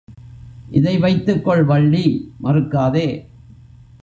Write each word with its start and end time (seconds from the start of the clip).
இதை 0.69 0.97
வைத்துக் 0.97 1.43
கொள் 1.45 1.63
வள்ளி 1.63 2.33
மறுக்காதே. 2.43 3.07